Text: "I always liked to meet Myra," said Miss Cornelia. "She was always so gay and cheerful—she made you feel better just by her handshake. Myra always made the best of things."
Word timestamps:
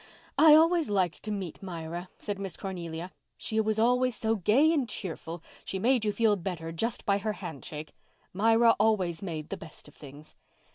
"I 0.39 0.55
always 0.55 0.89
liked 0.89 1.21
to 1.21 1.31
meet 1.31 1.61
Myra," 1.61 2.09
said 2.17 2.39
Miss 2.39 2.57
Cornelia. 2.57 3.11
"She 3.37 3.61
was 3.61 3.77
always 3.77 4.15
so 4.15 4.35
gay 4.35 4.73
and 4.73 4.89
cheerful—she 4.89 5.77
made 5.77 6.03
you 6.05 6.11
feel 6.11 6.35
better 6.35 6.71
just 6.71 7.05
by 7.05 7.19
her 7.19 7.33
handshake. 7.33 7.93
Myra 8.33 8.75
always 8.79 9.21
made 9.21 9.49
the 9.49 9.57
best 9.57 9.87
of 9.87 9.93
things." 9.93 10.35